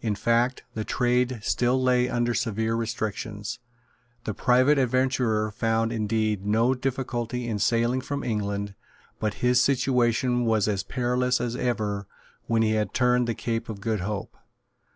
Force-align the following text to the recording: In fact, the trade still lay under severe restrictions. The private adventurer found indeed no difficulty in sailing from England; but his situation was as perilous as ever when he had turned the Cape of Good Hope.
In 0.00 0.14
fact, 0.14 0.62
the 0.74 0.84
trade 0.84 1.40
still 1.42 1.82
lay 1.82 2.08
under 2.08 2.32
severe 2.32 2.76
restrictions. 2.76 3.58
The 4.22 4.32
private 4.32 4.78
adventurer 4.78 5.50
found 5.50 5.92
indeed 5.92 6.46
no 6.46 6.74
difficulty 6.74 7.48
in 7.48 7.58
sailing 7.58 8.00
from 8.00 8.22
England; 8.22 8.76
but 9.18 9.34
his 9.42 9.60
situation 9.60 10.44
was 10.44 10.68
as 10.68 10.84
perilous 10.84 11.40
as 11.40 11.56
ever 11.56 12.06
when 12.46 12.62
he 12.62 12.70
had 12.74 12.94
turned 12.94 13.26
the 13.26 13.34
Cape 13.34 13.68
of 13.68 13.80
Good 13.80 13.98
Hope. 14.02 14.36